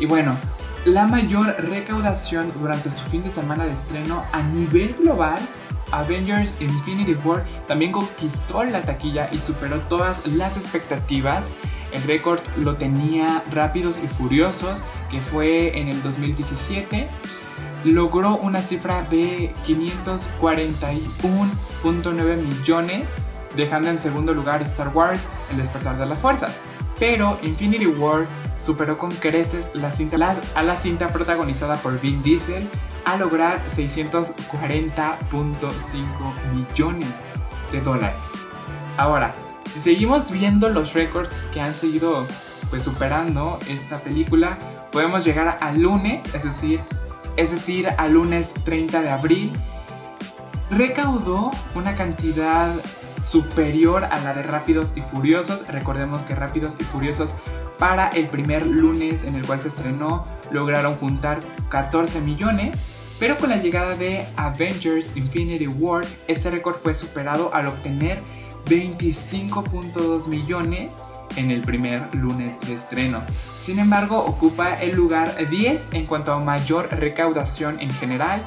Y 0.00 0.06
bueno, 0.06 0.36
la 0.84 1.06
mayor 1.06 1.46
recaudación 1.58 2.52
durante 2.58 2.90
su 2.90 3.04
fin 3.04 3.22
de 3.22 3.30
semana 3.30 3.64
de 3.64 3.72
estreno 3.72 4.24
a 4.32 4.42
nivel 4.42 4.94
global 4.94 5.38
Avengers 5.92 6.56
Infinity 6.60 7.14
War 7.24 7.44
también 7.66 7.92
conquistó 7.92 8.64
la 8.64 8.82
taquilla 8.82 9.30
y 9.32 9.38
superó 9.38 9.78
todas 9.80 10.26
las 10.26 10.56
expectativas. 10.56 11.52
El 11.92 12.02
récord 12.02 12.40
lo 12.58 12.76
tenía 12.76 13.42
Rápidos 13.50 14.00
y 14.02 14.08
Furiosos, 14.08 14.82
que 15.10 15.20
fue 15.20 15.78
en 15.78 15.88
el 15.88 16.02
2017. 16.02 17.06
Logró 17.84 18.36
una 18.36 18.60
cifra 18.60 19.02
de 19.04 19.52
541.9 19.66 22.36
millones, 22.36 23.14
dejando 23.56 23.88
en 23.88 23.98
segundo 23.98 24.34
lugar 24.34 24.62
Star 24.62 24.88
Wars, 24.88 25.26
El 25.50 25.56
despertar 25.58 25.98
de 25.98 26.06
la 26.06 26.14
fuerza. 26.14 26.48
Pero 26.98 27.38
Infinity 27.42 27.86
War 27.86 28.26
superó 28.58 28.98
con 28.98 29.10
creces 29.10 29.70
la 29.74 29.92
cinta, 29.92 30.36
a 30.54 30.62
la 30.62 30.76
cinta 30.76 31.08
protagonizada 31.08 31.76
por 31.76 32.00
Vin 32.00 32.22
Diesel 32.22 32.68
a 33.04 33.16
lograr 33.16 33.60
640.5 33.68 35.98
millones 36.52 37.10
de 37.72 37.80
dólares. 37.80 38.20
Ahora, 38.96 39.32
si 39.70 39.80
seguimos 39.80 40.32
viendo 40.32 40.68
los 40.68 40.92
récords 40.92 41.48
que 41.52 41.60
han 41.60 41.76
seguido 41.76 42.26
pues 42.70 42.82
superando 42.82 43.58
esta 43.68 44.00
película, 44.00 44.58
podemos 44.90 45.24
llegar 45.24 45.58
al 45.60 45.80
lunes, 45.80 46.34
es 46.34 46.44
decir, 46.44 46.80
es 47.36 47.50
decir, 47.50 47.88
al 47.96 48.12
lunes 48.12 48.52
30 48.64 49.02
de 49.02 49.10
abril, 49.10 49.52
recaudó 50.70 51.50
una 51.74 51.96
cantidad 51.96 52.72
superior 53.22 54.04
a 54.04 54.20
la 54.20 54.34
de 54.34 54.42
Rápidos 54.42 54.94
y 54.96 55.00
Furiosos. 55.00 55.66
Recordemos 55.68 56.22
que 56.22 56.34
Rápidos 56.34 56.76
y 56.80 56.84
Furiosos 56.84 57.34
para 57.78 58.08
el 58.08 58.26
primer 58.26 58.66
lunes 58.66 59.24
en 59.24 59.34
el 59.34 59.46
cual 59.46 59.60
se 59.60 59.68
estrenó 59.68 60.26
lograron 60.50 60.94
juntar 60.96 61.40
14 61.68 62.20
millones. 62.20 62.78
Pero 63.18 63.36
con 63.36 63.50
la 63.50 63.56
llegada 63.56 63.96
de 63.96 64.24
Avengers 64.36 65.16
Infinity 65.16 65.66
War, 65.66 66.04
este 66.28 66.50
récord 66.50 66.76
fue 66.76 66.94
superado 66.94 67.52
al 67.52 67.66
obtener 67.66 68.20
25.2 68.66 70.28
millones 70.28 70.96
en 71.36 71.50
el 71.50 71.62
primer 71.62 72.14
lunes 72.14 72.60
de 72.60 72.74
estreno. 72.74 73.22
Sin 73.58 73.78
embargo, 73.78 74.18
ocupa 74.24 74.74
el 74.74 74.94
lugar 74.94 75.34
10 75.48 75.88
en 75.92 76.06
cuanto 76.06 76.32
a 76.32 76.40
mayor 76.40 76.88
recaudación 76.90 77.80
en 77.80 77.90
general. 77.90 78.42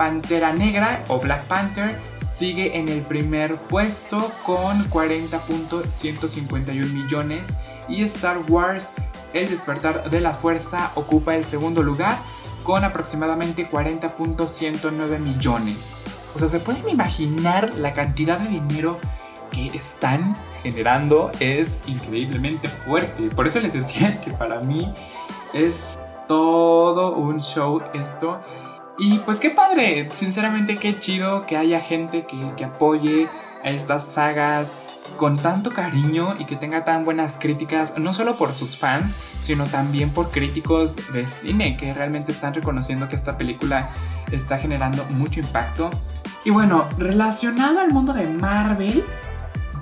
Pantera 0.00 0.52
Negra 0.54 1.04
o 1.08 1.20
Black 1.20 1.44
Panther 1.44 2.00
sigue 2.24 2.78
en 2.78 2.88
el 2.88 3.02
primer 3.02 3.56
puesto 3.56 4.32
con 4.46 4.88
40.151 4.88 6.94
millones 6.94 7.58
y 7.86 8.02
Star 8.04 8.38
Wars 8.48 8.94
El 9.34 9.50
despertar 9.50 10.08
de 10.08 10.22
la 10.22 10.32
fuerza 10.32 10.92
ocupa 10.94 11.36
el 11.36 11.44
segundo 11.44 11.82
lugar 11.82 12.16
con 12.62 12.82
aproximadamente 12.82 13.68
40.109 13.68 15.18
millones. 15.18 15.96
O 16.34 16.38
sea, 16.38 16.48
se 16.48 16.60
pueden 16.60 16.88
imaginar 16.88 17.74
la 17.74 17.92
cantidad 17.92 18.38
de 18.38 18.48
dinero 18.48 18.98
que 19.52 19.66
están 19.66 20.34
generando 20.62 21.30
es 21.40 21.78
increíblemente 21.86 22.70
fuerte. 22.70 23.28
Por 23.28 23.46
eso 23.46 23.60
les 23.60 23.74
decía 23.74 24.18
que 24.22 24.30
para 24.30 24.60
mí 24.60 24.94
es 25.52 25.98
todo 26.26 27.16
un 27.16 27.42
show 27.42 27.82
esto. 27.92 28.40
Y 29.00 29.18
pues 29.20 29.40
qué 29.40 29.48
padre, 29.48 30.10
sinceramente 30.12 30.76
qué 30.76 30.98
chido 30.98 31.46
que 31.46 31.56
haya 31.56 31.80
gente 31.80 32.26
que, 32.26 32.36
que 32.54 32.66
apoye 32.66 33.28
a 33.64 33.70
estas 33.70 34.04
sagas, 34.12 34.76
con 35.16 35.38
tanto 35.38 35.72
cariño 35.72 36.36
y 36.38 36.44
que 36.44 36.54
tenga 36.54 36.84
tan 36.84 37.04
buenas 37.04 37.38
críticas, 37.38 37.98
no 37.98 38.12
solo 38.12 38.36
por 38.36 38.52
sus 38.52 38.76
fans, 38.76 39.14
sino 39.40 39.64
también 39.64 40.10
por 40.10 40.30
críticos 40.30 41.12
de 41.12 41.26
cine 41.26 41.78
que 41.78 41.94
realmente 41.94 42.30
están 42.30 42.52
reconociendo 42.52 43.08
que 43.08 43.16
esta 43.16 43.38
película 43.38 43.90
está 44.30 44.58
generando 44.58 45.04
mucho 45.06 45.40
impacto. 45.40 45.90
Y 46.44 46.50
bueno, 46.50 46.86
relacionado 46.98 47.80
al 47.80 47.90
mundo 47.92 48.12
de 48.12 48.26
Marvel, 48.26 49.02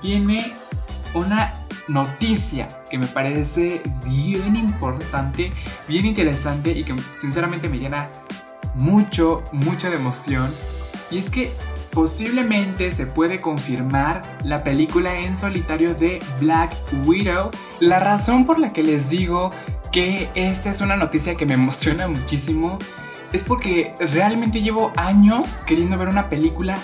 viene 0.01 0.55
una 1.15 1.55
noticia 1.89 2.69
que 2.89 2.99
me 2.99 3.07
parece 3.07 3.83
bien 4.05 4.55
importante, 4.55 5.51
bien 5.89 6.07
interesante 6.07 6.71
y 6.71 6.85
que 6.85 6.95
sinceramente 7.17 7.69
me 7.69 7.79
llena 7.79 8.11
mucho, 8.79 9.43
mucha 9.53 9.91
de 9.91 9.97
emoción. 9.97 10.53
Y 11.11 11.19
es 11.19 11.31
que 11.31 11.53
posiblemente 11.91 12.91
se 12.93 13.07
puede 13.07 13.41
confirmar 13.41 14.23
la 14.45 14.63
película 14.63 15.19
en 15.19 15.37
solitario 15.37 15.95
de 15.95 16.21
Black 16.41 16.75
Widow. 17.05 17.51
La 17.81 17.99
razón 17.99 18.47
por 18.47 18.59
la 18.59 18.73
que 18.73 18.83
les 18.83 19.11
digo 19.11 19.51
que 19.91 20.29
esta 20.35 20.71
es 20.71 20.81
una 20.81 20.97
noticia 20.97 21.35
que 21.35 21.47
me 21.47 21.55
emociona 21.63 22.09
muchísimo 22.09 22.79
es 23.33 23.45
porque 23.45 23.95
realmente 23.99 24.63
llevo 24.63 24.93
años 24.97 25.61
queriendo 25.67 25.99
ver 25.99 26.09
una 26.09 26.31
película 26.31 26.79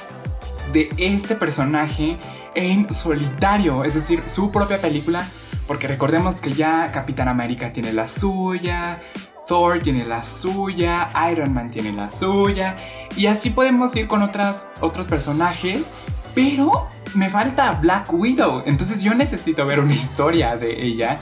de 0.73 0.91
este 0.99 1.37
personaje 1.37 2.19
en 2.55 2.93
solitario, 2.93 3.85
es 3.85 3.95
decir, 3.95 4.23
su 4.27 4.51
propia 4.51 4.81
película, 4.81 5.27
porque 5.67 5.87
recordemos 5.87 6.41
que 6.41 6.53
ya 6.53 6.91
Capitán 6.93 7.29
América 7.29 7.73
tiene 7.73 7.93
la 7.93 8.09
suya, 8.09 9.01
Thor 9.47 9.81
tiene 9.81 10.05
la 10.05 10.25
suya, 10.25 11.11
Iron 11.31 11.53
Man 11.53 11.71
tiene 11.71 11.93
la 11.93 12.11
suya, 12.11 12.77
y 13.17 13.27
así 13.27 13.51
podemos 13.51 13.95
ir 13.97 14.09
con 14.09 14.23
otras, 14.23 14.69
otros 14.81 15.07
personajes, 15.07 15.93
pero 16.35 16.89
me 17.15 17.31
falta 17.31 17.73
Black 17.73 18.13
Widow, 18.13 18.63
entonces 18.67 19.03
yo 19.03 19.15
necesito 19.15 19.65
ver 19.67 19.81
una 19.81 19.93
historia 19.93 20.57
de 20.57 20.83
ella, 20.83 21.21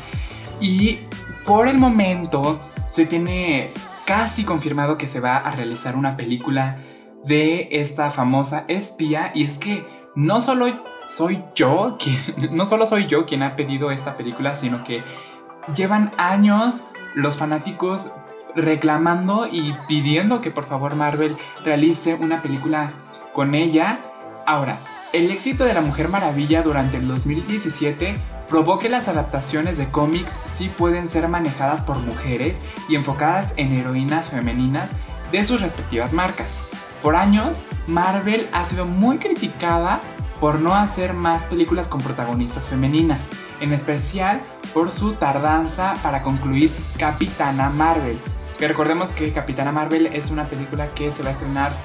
y 0.60 1.00
por 1.44 1.68
el 1.68 1.78
momento 1.78 2.60
se 2.88 3.06
tiene 3.06 3.70
casi 4.06 4.44
confirmado 4.44 4.98
que 4.98 5.06
se 5.06 5.20
va 5.20 5.36
a 5.36 5.50
realizar 5.50 5.96
una 5.96 6.16
película 6.16 6.78
de 7.24 7.68
esta 7.72 8.10
famosa 8.10 8.64
espía, 8.68 9.32
y 9.34 9.44
es 9.44 9.58
que 9.58 9.84
no 10.14 10.40
solo 10.40 10.66
soy 11.06 11.42
yo 11.54 11.98
quien, 11.98 12.16
no 12.56 12.66
solo 12.66 12.86
soy 12.86 13.06
yo 13.06 13.26
quien 13.26 13.42
ha 13.42 13.56
pedido 13.56 13.90
esta 13.90 14.16
película, 14.16 14.56
sino 14.56 14.84
que 14.84 15.02
llevan 15.74 16.10
años 16.16 16.88
los 17.14 17.36
fanáticos 17.36 18.12
reclamando 18.54 19.46
y 19.50 19.74
pidiendo 19.88 20.40
que 20.40 20.50
por 20.50 20.66
favor 20.66 20.94
Marvel 20.94 21.36
realice 21.64 22.14
una 22.14 22.42
película 22.42 22.92
con 23.32 23.54
ella. 23.54 23.98
Ahora, 24.46 24.78
el 25.12 25.30
éxito 25.30 25.64
de 25.64 25.74
la 25.74 25.80
Mujer 25.80 26.08
Maravilla 26.08 26.62
durante 26.62 26.96
el 26.96 27.06
2017 27.06 28.16
probó 28.48 28.78
que 28.78 28.88
las 28.88 29.08
adaptaciones 29.08 29.78
de 29.78 29.86
cómics 29.86 30.38
sí 30.44 30.68
pueden 30.68 31.08
ser 31.08 31.28
manejadas 31.28 31.80
por 31.80 31.98
mujeres 31.98 32.60
y 32.88 32.96
enfocadas 32.96 33.54
en 33.56 33.72
heroínas 33.72 34.30
femeninas 34.30 34.92
de 35.30 35.44
sus 35.44 35.60
respectivas 35.60 36.12
marcas. 36.12 36.64
Por 37.02 37.16
años, 37.16 37.58
Marvel 37.86 38.48
ha 38.52 38.64
sido 38.64 38.86
muy 38.86 39.18
criticada 39.18 40.00
por 40.42 40.58
no 40.58 40.74
hacer 40.74 41.12
más 41.12 41.44
películas 41.44 41.86
con 41.86 42.00
protagonistas 42.00 42.66
femeninas, 42.66 43.28
en 43.60 43.72
especial 43.72 44.40
por 44.74 44.90
su 44.90 45.12
tardanza 45.12 45.94
para 46.02 46.24
concluir 46.24 46.72
Capitana 46.98 47.70
Marvel. 47.70 48.18
Que 48.58 48.66
recordemos 48.66 49.10
que 49.10 49.30
Capitana 49.30 49.70
Marvel 49.70 50.06
es 50.06 50.32
una 50.32 50.46
película 50.46 50.88
que 50.88 51.12
se 51.12 51.22
va 51.22 51.28
a 51.28 51.32
estrenar 51.32 51.76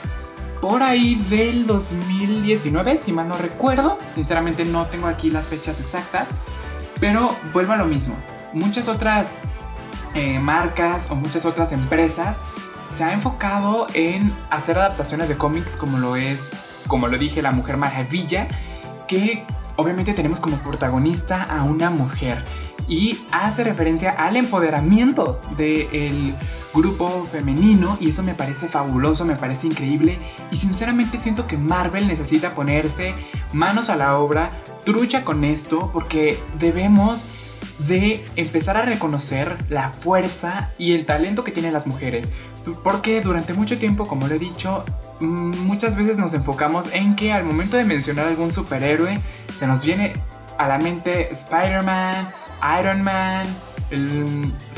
por 0.59 0.81
ahí 0.81 1.23
del 1.29 1.67
2019, 1.67 2.97
si 2.97 3.11
mal 3.11 3.27
no 3.27 3.35
recuerdo. 3.35 3.99
Sinceramente 4.11 4.65
no 4.65 4.87
tengo 4.87 5.05
aquí 5.05 5.29
las 5.29 5.49
fechas 5.49 5.79
exactas, 5.79 6.27
pero 6.99 7.35
vuelvo 7.53 7.73
a 7.73 7.77
lo 7.77 7.85
mismo. 7.85 8.15
Muchas 8.53 8.87
otras 8.87 9.37
eh, 10.15 10.39
marcas 10.39 11.11
o 11.11 11.15
muchas 11.15 11.45
otras 11.45 11.73
empresas 11.73 12.37
se 12.91 13.03
han 13.03 13.11
enfocado 13.11 13.85
en 13.93 14.33
hacer 14.49 14.79
adaptaciones 14.79 15.29
de 15.29 15.37
cómics 15.37 15.77
como 15.77 15.99
lo 15.99 16.15
es 16.15 16.49
como 16.87 17.07
lo 17.07 17.17
dije, 17.17 17.41
la 17.41 17.51
Mujer 17.51 17.77
Maravilla, 17.77 18.47
que 19.07 19.43
obviamente 19.75 20.13
tenemos 20.13 20.39
como 20.39 20.57
protagonista 20.57 21.43
a 21.43 21.63
una 21.63 21.89
mujer 21.89 22.43
y 22.87 23.17
hace 23.31 23.63
referencia 23.63 24.11
al 24.11 24.37
empoderamiento 24.37 25.39
del 25.57 26.35
grupo 26.73 27.25
femenino 27.29 27.97
y 27.99 28.09
eso 28.09 28.23
me 28.23 28.33
parece 28.33 28.67
fabuloso, 28.67 29.25
me 29.25 29.35
parece 29.35 29.67
increíble 29.67 30.17
y 30.51 30.57
sinceramente 30.57 31.17
siento 31.17 31.47
que 31.47 31.57
Marvel 31.57 32.07
necesita 32.07 32.55
ponerse 32.55 33.13
manos 33.53 33.89
a 33.89 33.95
la 33.95 34.17
obra, 34.17 34.51
trucha 34.85 35.25
con 35.25 35.43
esto 35.43 35.89
porque 35.91 36.37
debemos 36.59 37.25
de 37.79 38.25
empezar 38.35 38.77
a 38.77 38.83
reconocer 38.83 39.57
la 39.69 39.89
fuerza 39.89 40.71
y 40.77 40.93
el 40.93 41.05
talento 41.05 41.43
que 41.43 41.51
tienen 41.51 41.73
las 41.73 41.87
mujeres. 41.87 42.31
Porque 42.83 43.21
durante 43.21 43.53
mucho 43.53 43.77
tiempo, 43.77 44.07
como 44.07 44.27
lo 44.27 44.35
he 44.35 44.39
dicho, 44.39 44.83
muchas 45.19 45.97
veces 45.97 46.17
nos 46.17 46.33
enfocamos 46.33 46.93
en 46.93 47.15
que 47.15 47.33
al 47.33 47.43
momento 47.43 47.77
de 47.77 47.83
mencionar 47.83 48.27
algún 48.27 48.51
superhéroe 48.51 49.19
se 49.53 49.67
nos 49.67 49.83
viene 49.83 50.13
a 50.57 50.67
la 50.67 50.77
mente 50.77 51.31
Spider-Man, 51.31 52.29
Iron 52.79 53.01
Man, 53.03 53.45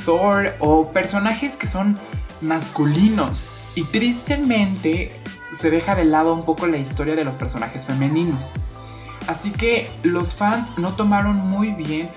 Thor 0.05 0.55
o 0.59 0.91
personajes 0.91 1.57
que 1.57 1.67
son 1.67 1.97
masculinos. 2.41 3.43
Y 3.75 3.83
tristemente 3.83 5.09
se 5.51 5.69
deja 5.69 5.95
de 5.95 6.05
lado 6.05 6.33
un 6.33 6.43
poco 6.43 6.67
la 6.67 6.77
historia 6.77 7.15
de 7.15 7.23
los 7.23 7.35
personajes 7.35 7.85
femeninos. 7.85 8.51
Así 9.27 9.51
que 9.51 9.89
los 10.03 10.35
fans 10.35 10.77
no 10.77 10.95
tomaron 10.95 11.35
muy 11.35 11.71
bien 11.71 12.09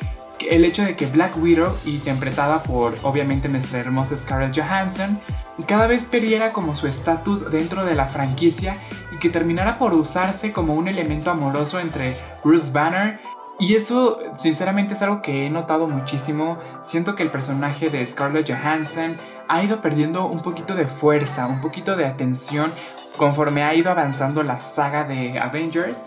el 0.51 0.65
hecho 0.65 0.85
de 0.85 0.97
que 0.97 1.07
Black 1.07 1.37
Widow, 1.37 1.77
interpretada 1.85 2.63
por 2.63 2.97
obviamente 3.03 3.49
nuestra 3.49 3.81
hermosa 3.81 4.17
Scarlett 4.17 4.57
Johansson, 4.57 5.19
cada 5.67 5.87
vez 5.87 6.05
perdiera 6.05 6.53
como 6.53 6.75
su 6.75 6.87
estatus 6.87 7.51
dentro 7.51 7.85
de 7.85 7.95
la 7.95 8.07
franquicia 8.07 8.77
y 9.13 9.19
que 9.19 9.29
terminara 9.29 9.79
por 9.79 9.95
usarse 9.95 10.53
como 10.53 10.75
un 10.75 10.89
elemento 10.89 11.31
amoroso 11.31 11.79
entre 11.79 12.17
Bruce 12.43 12.73
Banner 12.73 13.21
y 13.63 13.77
eso 13.77 14.19
sinceramente 14.35 14.95
es 14.95 15.03
algo 15.03 15.23
que 15.23 15.47
he 15.47 15.51
notado 15.51 15.87
muchísimo. 15.87 16.59
Siento 16.83 17.15
que 17.15 17.23
el 17.23 17.31
personaje 17.31 17.91
de 17.91 18.05
Scarlett 18.05 18.51
Johansson 18.51 19.19
ha 19.47 19.63
ido 19.63 19.81
perdiendo 19.81 20.27
un 20.27 20.43
poquito 20.43 20.75
de 20.75 20.87
fuerza, 20.87 21.47
un 21.47 21.61
poquito 21.61 21.95
de 21.95 22.07
atención 22.07 22.73
conforme 23.17 23.63
ha 23.63 23.73
ido 23.75 23.91
avanzando 23.91 24.43
la 24.43 24.59
saga 24.59 25.05
de 25.05 25.39
Avengers. 25.39 26.05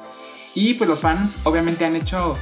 Y 0.54 0.74
pues 0.74 0.90
los 0.90 1.02
fans 1.02 1.40
obviamente 1.46 1.86
han 1.86 1.96
hecho 1.96 2.36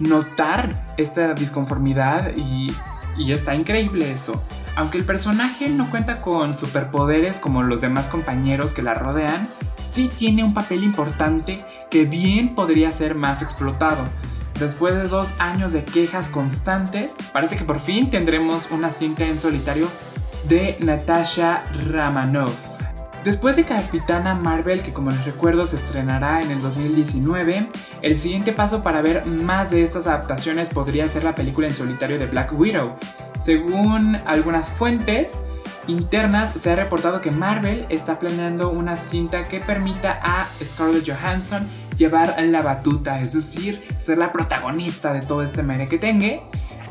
notar 0.00 0.86
esta 0.96 1.34
disconformidad 1.34 2.32
y, 2.36 2.72
y 3.16 3.32
está 3.32 3.54
increíble 3.54 4.10
eso. 4.10 4.42
Aunque 4.76 4.98
el 4.98 5.04
personaje 5.04 5.68
no 5.68 5.90
cuenta 5.90 6.22
con 6.22 6.54
superpoderes 6.54 7.38
como 7.38 7.62
los 7.62 7.80
demás 7.80 8.08
compañeros 8.08 8.72
que 8.72 8.82
la 8.82 8.94
rodean, 8.94 9.48
sí 9.82 10.10
tiene 10.16 10.42
un 10.42 10.54
papel 10.54 10.84
importante 10.84 11.64
que 11.90 12.04
bien 12.04 12.54
podría 12.54 12.90
ser 12.92 13.14
más 13.14 13.42
explotado. 13.42 14.02
Después 14.58 14.94
de 14.94 15.08
dos 15.08 15.36
años 15.38 15.72
de 15.72 15.84
quejas 15.84 16.28
constantes, 16.28 17.14
parece 17.32 17.56
que 17.56 17.64
por 17.64 17.80
fin 17.80 18.10
tendremos 18.10 18.70
una 18.70 18.92
cinta 18.92 19.24
en 19.24 19.38
solitario 19.38 19.88
de 20.48 20.76
Natasha 20.80 21.62
Ramanoff. 21.90 22.69
Después 23.24 23.54
de 23.56 23.64
Capitana 23.64 24.34
Marvel, 24.34 24.82
que 24.82 24.94
como 24.94 25.10
les 25.10 25.26
recuerdo 25.26 25.66
se 25.66 25.76
estrenará 25.76 26.40
en 26.40 26.50
el 26.50 26.62
2019, 26.62 27.68
el 28.00 28.16
siguiente 28.16 28.52
paso 28.54 28.82
para 28.82 29.02
ver 29.02 29.26
más 29.26 29.70
de 29.70 29.82
estas 29.82 30.06
adaptaciones 30.06 30.70
podría 30.70 31.06
ser 31.06 31.24
la 31.24 31.34
película 31.34 31.66
en 31.66 31.74
solitario 31.74 32.18
de 32.18 32.24
Black 32.24 32.58
Widow. 32.58 32.96
Según 33.38 34.16
algunas 34.24 34.70
fuentes 34.70 35.44
internas, 35.86 36.54
se 36.54 36.70
ha 36.70 36.76
reportado 36.76 37.20
que 37.20 37.30
Marvel 37.30 37.84
está 37.90 38.18
planeando 38.18 38.70
una 38.70 38.96
cinta 38.96 39.44
que 39.44 39.60
permita 39.60 40.18
a 40.22 40.48
Scarlett 40.64 41.06
Johansson 41.06 41.68
llevar 41.98 42.36
la 42.42 42.62
batuta, 42.62 43.20
es 43.20 43.34
decir, 43.34 43.86
ser 43.98 44.16
la 44.16 44.32
protagonista 44.32 45.12
de 45.12 45.20
todo 45.20 45.42
este 45.42 45.62
merequetengue 45.62 46.42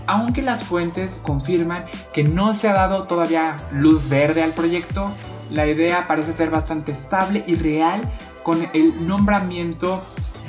aunque 0.09 0.41
las 0.41 0.63
fuentes 0.63 1.21
confirman 1.23 1.85
que 2.13 2.23
no 2.23 2.55
se 2.55 2.67
ha 2.67 2.73
dado 2.73 3.03
todavía 3.03 3.57
luz 3.71 4.09
verde 4.09 4.41
al 4.41 4.53
proyecto, 4.53 5.11
la 5.49 5.67
idea 5.67 6.07
parece 6.07 6.31
ser 6.31 6.49
bastante 6.49 6.91
estable 6.91 7.43
y 7.47 7.55
real 7.55 8.01
con 8.43 8.67
el 8.73 9.07
nombramiento 9.07 10.03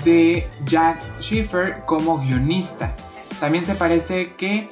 de 0.04 0.48
Jack 0.64 0.98
Schiffer 1.20 1.84
como 1.86 2.18
guionista. 2.18 2.94
También 3.38 3.64
se 3.64 3.74
parece 3.74 4.34
que 4.34 4.70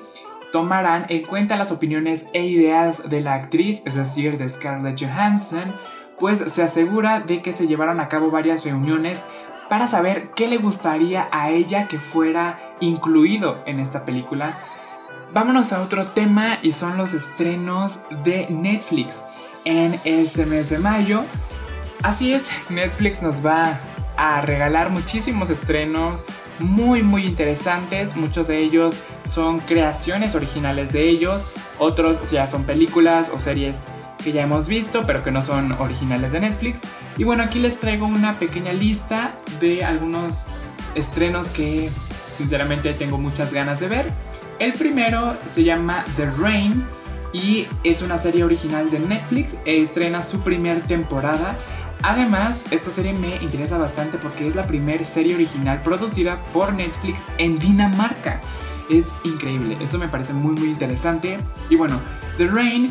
tomarán 0.52 1.06
en 1.08 1.24
cuenta 1.24 1.56
las 1.56 1.72
opiniones 1.72 2.26
e 2.32 2.44
ideas 2.46 3.08
de 3.10 3.20
la 3.20 3.34
actriz, 3.34 3.82
es 3.84 3.94
decir, 3.94 4.38
de 4.38 4.48
Scarlett 4.48 5.00
Johansson, 5.00 5.72
pues 6.18 6.38
se 6.38 6.62
asegura 6.62 7.20
de 7.20 7.42
que 7.42 7.52
se 7.52 7.66
llevaron 7.66 8.00
a 8.00 8.08
cabo 8.08 8.30
varias 8.30 8.64
reuniones 8.64 9.24
para 9.68 9.86
saber 9.86 10.30
qué 10.34 10.48
le 10.48 10.56
gustaría 10.56 11.28
a 11.30 11.50
ella 11.50 11.88
que 11.88 11.98
fuera 11.98 12.58
incluido 12.80 13.62
en 13.66 13.80
esta 13.80 14.04
película. 14.04 14.54
Vámonos 15.32 15.74
a 15.74 15.82
otro 15.82 16.06
tema 16.06 16.58
y 16.62 16.72
son 16.72 16.96
los 16.96 17.12
estrenos 17.12 18.02
de 18.24 18.46
Netflix 18.48 19.24
en 19.68 20.00
este 20.04 20.46
mes 20.46 20.70
de 20.70 20.78
mayo. 20.78 21.24
Así 22.02 22.32
es, 22.32 22.50
Netflix 22.70 23.22
nos 23.22 23.44
va 23.44 23.78
a 24.16 24.40
regalar 24.40 24.88
muchísimos 24.88 25.50
estrenos 25.50 26.24
muy 26.58 27.02
muy 27.02 27.26
interesantes. 27.26 28.16
Muchos 28.16 28.48
de 28.48 28.58
ellos 28.58 29.02
son 29.24 29.58
creaciones 29.60 30.34
originales 30.34 30.92
de 30.92 31.08
ellos, 31.10 31.46
otros 31.78 32.30
ya 32.30 32.46
son 32.46 32.64
películas 32.64 33.30
o 33.32 33.40
series 33.40 33.84
que 34.24 34.32
ya 34.32 34.42
hemos 34.42 34.68
visto 34.68 35.04
pero 35.06 35.22
que 35.22 35.30
no 35.30 35.42
son 35.42 35.72
originales 35.72 36.32
de 36.32 36.40
Netflix. 36.40 36.80
Y 37.18 37.24
bueno, 37.24 37.42
aquí 37.42 37.58
les 37.58 37.78
traigo 37.78 38.06
una 38.06 38.38
pequeña 38.38 38.72
lista 38.72 39.32
de 39.60 39.84
algunos 39.84 40.46
estrenos 40.94 41.50
que 41.50 41.90
sinceramente 42.34 42.94
tengo 42.94 43.18
muchas 43.18 43.52
ganas 43.52 43.80
de 43.80 43.88
ver. 43.88 44.06
El 44.58 44.72
primero 44.72 45.36
se 45.46 45.62
llama 45.62 46.04
The 46.16 46.30
Rain 46.38 46.86
y 47.32 47.66
es 47.84 48.02
una 48.02 48.18
serie 48.18 48.44
original 48.44 48.90
de 48.90 49.00
Netflix 49.00 49.56
e 49.64 49.82
estrena 49.82 50.22
su 50.22 50.40
primer 50.40 50.80
temporada. 50.82 51.56
Además, 52.02 52.62
esta 52.70 52.90
serie 52.90 53.12
me 53.12 53.36
interesa 53.36 53.76
bastante 53.76 54.18
porque 54.18 54.46
es 54.46 54.54
la 54.54 54.66
primera 54.66 55.04
serie 55.04 55.34
original 55.34 55.82
producida 55.82 56.36
por 56.52 56.72
Netflix 56.72 57.20
en 57.38 57.58
Dinamarca. 57.58 58.40
es 58.88 59.14
increíble. 59.24 59.76
Eso 59.80 59.98
me 59.98 60.08
parece 60.08 60.32
muy 60.32 60.54
muy 60.54 60.68
interesante. 60.68 61.38
Y 61.68 61.76
bueno, 61.76 62.00
The 62.38 62.46
Rain 62.46 62.90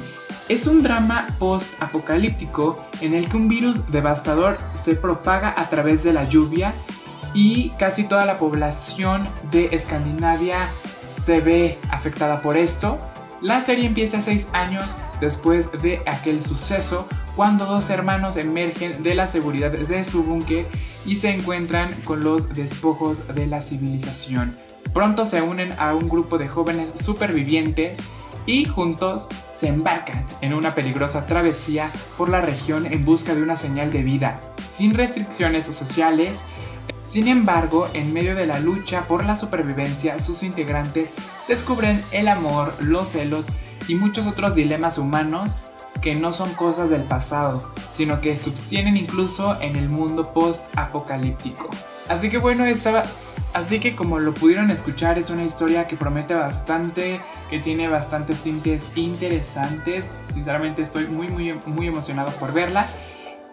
es 0.50 0.68
un 0.68 0.84
drama 0.84 1.28
post-apocalíptico 1.40 2.86
en 3.02 3.14
el 3.14 3.28
que 3.28 3.38
un 3.38 3.48
virus 3.48 3.90
devastador 3.92 4.58
se 4.74 4.96
propaga 4.96 5.54
a 5.58 5.70
través 5.70 6.04
de 6.04 6.14
la 6.14 6.30
lluvia 6.30 6.74
y 7.34 7.70
casi 7.72 8.04
toda 8.06 8.26
la 8.26 8.38
población 8.38 9.28
de 9.52 9.70
Escandinavia 9.72 10.70
se 11.08 11.40
ve 11.40 11.78
afectada 11.90 12.42
por 12.42 12.58
esto. 12.58 12.98
La 13.42 13.62
serie 13.62 13.86
empieza 13.86 14.20
seis 14.20 14.48
años 14.54 14.96
después 15.22 15.72
de 15.84 16.02
aquel 16.08 16.42
suceso, 16.42 17.08
cuando 17.36 17.66
dos 17.66 17.92
hermanos 17.92 18.36
emergen 18.36 19.04
de 19.04 19.14
la 19.14 19.28
seguridad 19.28 19.72
de 19.72 20.04
su 20.04 20.24
búnker 20.24 20.66
y 21.06 21.18
se 21.18 21.30
encuentran 21.30 21.94
con 22.04 22.24
los 22.24 22.50
despojos 22.54 23.28
de 23.36 23.46
la 23.46 23.62
civilización. 23.62 24.58
Pronto 24.92 25.24
se 25.26 25.44
unen 25.44 25.72
a 25.78 25.94
un 25.94 26.10
grupo 26.10 26.40
de 26.40 26.48
jóvenes 26.48 26.94
supervivientes 27.00 28.00
y 28.48 28.66
juntos 28.66 29.28
se 29.54 29.68
embarcan 29.68 30.26
en 30.42 30.56
una 30.56 30.74
peligrosa 30.74 31.28
travesía 31.28 31.92
por 32.18 32.30
la 32.30 32.42
región 32.42 32.88
en 32.88 33.06
busca 33.06 33.36
de 33.36 33.44
una 33.44 33.56
señal 33.56 33.92
de 33.92 34.02
vida, 34.02 34.40
sin 34.68 34.96
restricciones 34.96 35.66
sociales. 35.66 36.42
Sin 37.00 37.28
embargo, 37.28 37.88
en 37.94 38.14
medio 38.14 38.36
de 38.36 38.48
la 38.48 38.60
lucha 38.60 39.04
por 39.04 39.26
la 39.26 39.36
supervivencia, 39.36 40.20
sus 40.20 40.44
integrantes 40.44 41.14
descubren 41.48 42.04
el 42.12 42.28
amor, 42.28 42.74
los 42.80 43.10
celos 43.10 43.46
y 43.88 43.96
muchos 43.96 44.28
otros 44.28 44.56
dilemas 44.56 44.98
humanos 44.98 45.58
que 46.02 46.16
no 46.16 46.34
son 46.34 46.54
cosas 46.54 46.90
del 46.90 47.04
pasado, 47.04 47.74
sino 47.90 48.22
que 48.22 48.38
subsisten 48.38 48.98
incluso 48.98 49.60
en 49.62 49.76
el 49.76 49.90
mundo 49.90 50.34
post-apocalíptico. 50.34 51.70
Así 52.08 52.30
que 52.30 52.38
bueno, 52.38 52.66
estaba 52.66 53.04
Así 53.54 53.80
que 53.80 53.96
como 53.96 54.20
lo 54.20 54.34
pudieron 54.34 54.70
escuchar 54.70 55.18
es 55.18 55.30
una 55.30 55.44
historia 55.44 55.88
que 55.88 55.96
promete 55.96 56.36
bastante, 56.36 57.20
que 57.50 57.60
tiene 57.60 57.88
bastantes 57.88 58.42
tintes 58.42 58.92
interesantes. 58.96 60.12
Sinceramente 60.28 60.82
estoy 60.82 61.08
muy 61.08 61.30
muy 61.30 61.54
muy 61.66 61.88
emocionado 61.88 62.32
por 62.34 62.54
verla. 62.54 62.86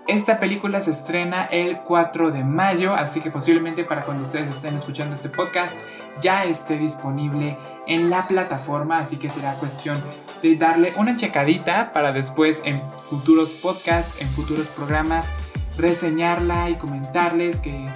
Esta 0.07 0.39
película 0.39 0.83
se 0.83 0.91
estrena 0.91 1.47
el 1.47 1.79
4 1.79 2.31
de 2.31 2.45
mayo, 2.45 2.95
así 2.95 3.23
que 3.23 3.31
posiblemente 3.31 3.85
para 3.85 4.05
cuando 4.05 4.25
ustedes 4.25 4.51
estén 4.51 4.77
escuchando 4.77 5.15
este 5.15 5.31
podcast 5.31 5.75
ya 6.21 6.45
esté 6.45 6.77
disponible 6.77 7.57
en 7.87 8.11
la 8.11 8.29
plataforma, 8.29 8.99
así 8.99 9.17
que 9.17 9.31
será 9.31 9.55
cuestión 9.55 9.99
de 10.43 10.57
darle 10.57 10.93
una 10.97 11.17
checadita 11.17 11.91
para 11.93 12.13
después 12.13 12.61
en 12.67 12.83
futuros 13.09 13.55
podcasts, 13.55 14.21
en 14.21 14.29
futuros 14.29 14.69
programas, 14.69 15.31
reseñarla 15.79 16.69
y 16.69 16.75
comentarles 16.75 17.61
qué, 17.61 17.87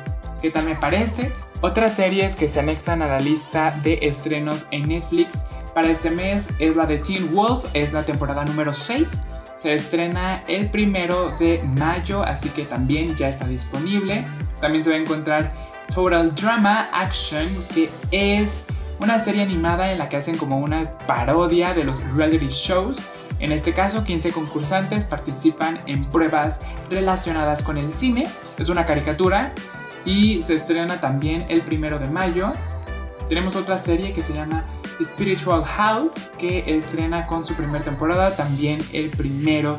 qué 0.41 0.51
tal 0.51 0.65
me 0.65 0.77
parece. 0.77 1.31
Otras 1.61 1.95
series 1.95 2.37
que 2.37 2.49
se 2.49 2.61
anexan 2.61 3.03
a 3.03 3.09
la 3.09 3.19
lista 3.19 3.79
de 3.83 3.99
estrenos 4.01 4.67
en 4.71 4.89
Netflix 4.89 5.45
para 5.75 5.91
este 5.91 6.11
mes 6.11 6.49
es 6.59 6.75
la 6.75 6.87
de 6.87 6.99
Teen 6.99 7.35
Wolf, 7.35 7.67
es 7.75 7.93
la 7.93 8.03
temporada 8.03 8.47
número 8.47 8.73
6. 8.73 9.21
Se 9.59 9.75
estrena 9.75 10.45
el 10.47 10.71
primero 10.71 11.37
de 11.37 11.61
mayo, 11.77 12.23
así 12.23 12.49
que 12.51 12.65
también 12.65 13.17
ya 13.17 13.29
está 13.29 13.45
disponible. 13.45 14.25
También 14.61 14.85
se 14.85 14.91
va 14.91 14.97
a 14.97 15.01
encontrar 15.01 15.53
Total 15.93 16.33
Drama 16.33 16.89
Action, 16.93 17.49
que 17.75 17.91
es 18.13 18.67
una 19.01 19.19
serie 19.19 19.43
animada 19.43 19.91
en 19.91 19.99
la 19.99 20.09
que 20.09 20.17
hacen 20.17 20.39
como 20.39 20.59
una 20.59 20.97
parodia 20.99 21.75
de 21.75 21.83
los 21.83 22.05
reality 22.15 22.47
shows. 22.51 23.11
En 23.41 23.51
este 23.51 23.73
caso, 23.75 24.05
15 24.05 24.31
concursantes 24.31 25.07
participan 25.07 25.81
en 25.87 26.09
pruebas 26.09 26.61
relacionadas 26.89 27.65
con 27.65 27.79
el 27.79 27.93
cine. 27.93 28.29
Es 28.59 28.69
una 28.69 28.87
caricatura 28.87 29.55
y 30.05 30.41
se 30.43 30.55
estrena 30.55 31.01
también 31.01 31.47
el 31.49 31.63
primero 31.63 31.99
de 31.99 32.09
mayo. 32.09 32.53
Tenemos 33.29 33.57
otra 33.57 33.77
serie 33.77 34.15
que 34.15 34.23
se 34.23 34.33
llama 34.33 34.65
Spiritual 35.03 35.63
House 35.63 36.31
que 36.39 36.65
estrena 36.67 37.27
con 37.27 37.45
su 37.45 37.55
primera 37.55 37.85
temporada 37.85 38.35
también 38.35 38.81
el 38.95 39.11
primero 39.11 39.77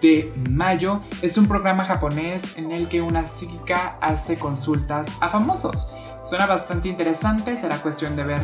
de 0.00 0.32
mayo. 0.50 1.02
Es 1.20 1.36
un 1.36 1.46
programa 1.46 1.84
japonés 1.84 2.56
en 2.56 2.72
el 2.72 2.88
que 2.88 3.02
una 3.02 3.26
psíquica 3.26 3.98
hace 4.00 4.38
consultas 4.38 5.08
a 5.20 5.28
famosos. 5.28 5.90
Suena 6.24 6.46
bastante 6.46 6.88
interesante, 6.88 7.58
será 7.58 7.76
cuestión 7.76 8.16
de 8.16 8.24
ver 8.24 8.40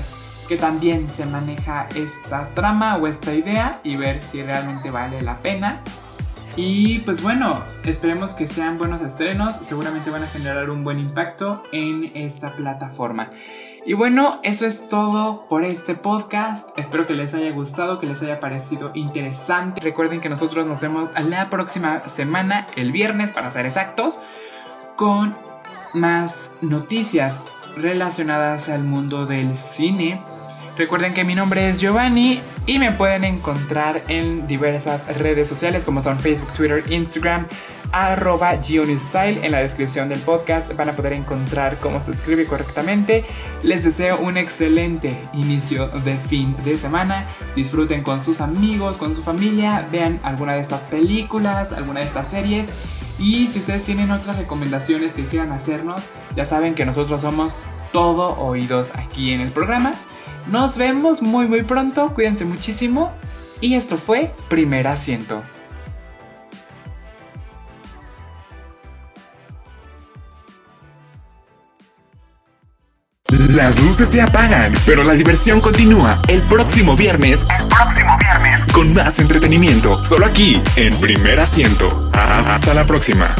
que 0.48 0.58
también 0.58 1.10
se 1.10 1.24
maneja 1.24 1.88
esta 1.94 2.48
trama 2.54 2.96
o 2.96 3.06
esta 3.06 3.32
idea 3.32 3.80
y 3.82 3.96
ver 3.96 4.20
si 4.20 4.42
realmente 4.42 4.90
vale 4.90 5.22
la 5.22 5.38
pena. 5.38 5.80
Y 6.56 6.98
pues 7.00 7.22
bueno, 7.22 7.62
esperemos 7.84 8.34
que 8.34 8.46
sean 8.46 8.76
buenos 8.76 9.00
estrenos, 9.00 9.56
seguramente 9.56 10.10
van 10.10 10.22
a 10.22 10.26
generar 10.26 10.68
un 10.68 10.84
buen 10.84 10.98
impacto 10.98 11.62
en 11.72 12.12
esta 12.14 12.52
plataforma. 12.52 13.30
Y 13.85 13.95
bueno, 13.95 14.38
eso 14.45 14.64
es 14.64 14.88
todo 14.88 15.47
por 15.49 15.64
este 15.64 15.95
podcast. 15.97 16.71
Espero 16.79 17.05
que 17.05 17.14
les 17.14 17.35
haya 17.35 17.51
gustado, 17.51 17.99
que 17.99 18.07
les 18.07 18.23
haya 18.23 18.38
parecido 18.38 18.92
interesante. 18.95 19.81
Recuerden 19.81 20.21
que 20.21 20.29
nosotros 20.29 20.66
nos 20.66 20.81
vemos 20.81 21.11
la 21.18 21.51
próxima 21.51 22.07
semana, 22.09 22.68
el 22.77 22.92
viernes 22.92 23.33
para 23.33 23.51
ser 23.51 23.66
exactos, 23.66 24.21
con 24.95 25.35
más 25.95 26.53
noticias 26.61 27.40
relacionadas 27.77 28.68
al 28.68 28.85
mundo 28.85 29.27
del 29.27 29.57
cine. 29.57 30.23
Recuerden 30.76 31.12
que 31.12 31.24
mi 31.24 31.35
nombre 31.35 31.68
es 31.68 31.80
Giovanni 31.80 32.40
y 32.64 32.78
me 32.78 32.92
pueden 32.92 33.24
encontrar 33.24 34.02
en 34.08 34.48
diversas 34.48 35.06
redes 35.18 35.46
sociales 35.46 35.85
como 35.85 36.00
son 36.00 36.18
Facebook, 36.18 36.52
Twitter, 36.54 36.82
Instagram, 36.90 37.46
arroba 37.92 38.58
Style. 38.62 39.44
En 39.44 39.52
la 39.52 39.58
descripción 39.58 40.08
del 40.08 40.18
podcast 40.20 40.74
van 40.74 40.88
a 40.88 40.92
poder 40.92 41.12
encontrar 41.12 41.76
cómo 41.76 42.00
se 42.00 42.12
escribe 42.12 42.46
correctamente. 42.46 43.26
Les 43.62 43.85
deseo 43.85 44.18
un 44.20 44.38
excelente 44.38 45.14
inicio 45.35 45.88
de 45.88 46.16
fin 46.16 46.56
de 46.64 46.78
semana. 46.78 47.26
Disfruten 47.54 48.02
con 48.02 48.24
sus 48.24 48.40
amigos, 48.40 48.96
con 48.96 49.14
su 49.14 49.22
familia, 49.22 49.87
vean 49.92 50.20
alguna 50.22 50.54
de 50.54 50.61
estas 50.61 50.82
películas, 50.85 51.72
alguna 51.72 52.00
de 52.00 52.06
estas 52.06 52.28
series. 52.28 52.68
Y 53.18 53.46
si 53.48 53.58
ustedes 53.58 53.85
tienen 53.85 54.11
otras 54.11 54.38
recomendaciones 54.38 55.12
que 55.12 55.26
quieran 55.26 55.52
hacernos, 55.52 56.08
ya 56.35 56.46
saben 56.46 56.74
que 56.74 56.87
nosotros 56.87 57.20
somos 57.20 57.58
todo 57.92 58.38
oídos 58.38 58.94
aquí 58.96 59.32
en 59.32 59.42
el 59.42 59.50
programa. 59.50 59.92
Nos 60.50 60.76
vemos 60.76 61.22
muy 61.22 61.46
muy 61.46 61.62
pronto, 61.62 62.12
cuídense 62.14 62.44
muchísimo 62.44 63.12
y 63.61 63.74
esto 63.74 63.96
fue 63.96 64.35
Primer 64.48 64.88
Asiento. 64.88 65.42
Las 73.55 73.78
luces 73.83 74.09
se 74.09 74.20
apagan, 74.22 74.72
pero 74.87 75.05
la 75.05 75.14
diversión 75.14 75.61
continúa 75.61 76.20
el 76.26 76.42
próximo 76.42 76.96
viernes. 76.96 77.46
El 77.61 77.68
próximo 77.68 78.16
viernes. 78.18 78.72
Con 78.72 78.94
más 78.94 79.18
entretenimiento, 79.18 80.02
solo 80.02 80.24
aquí, 80.24 80.62
en 80.76 80.98
Primer 81.00 81.38
Asiento. 81.38 82.09
Hasta 82.14 82.72
la 82.72 82.87
próxima. 82.87 83.37